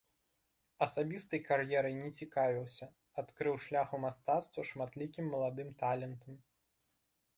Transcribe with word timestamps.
Асабістай 0.85 1.41
кар'ерай 1.49 1.95
не 2.03 2.09
цікавіўся, 2.23 2.85
адкрыў 3.23 3.55
шлях 3.69 3.87
у 3.99 4.03
мастацтва 4.07 4.61
шматлікім 4.71 5.25
маладым 5.35 5.69
талентам. 5.85 6.33